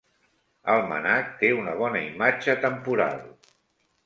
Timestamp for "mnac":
0.93-1.29